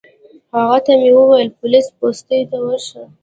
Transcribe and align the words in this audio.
هغه 0.55 0.77
ته 0.85 0.93
مې 1.01 1.11
وویل 1.15 1.49
پولیس 1.59 1.87
پوستې 1.97 2.39
ته 2.49 2.57
ورشه. 2.65 3.03